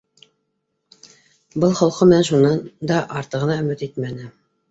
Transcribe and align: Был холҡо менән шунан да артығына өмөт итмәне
Был 1.65 1.75
холҡо 1.81 2.09
менән 2.11 2.25
шунан 2.31 2.57
да 2.93 2.99
артығына 3.21 3.61
өмөт 3.65 3.87
итмәне 3.89 4.27